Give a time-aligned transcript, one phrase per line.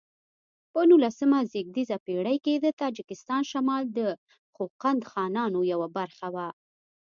[0.71, 3.99] په نولسمه زېږدیزه پیړۍ کې د تاجکستان شمال د
[4.53, 6.37] خوقند خانانو یوه برخه و.